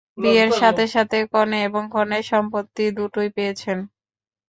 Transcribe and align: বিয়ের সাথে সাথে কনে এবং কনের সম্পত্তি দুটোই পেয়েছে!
বিয়ের 0.17 0.51
সাথে 0.61 0.85
সাথে 0.95 1.17
কনে 1.33 1.59
এবং 1.67 1.83
কনের 1.93 2.23
সম্পত্তি 2.31 2.83
দুটোই 2.97 3.29
পেয়েছে! 3.35 3.71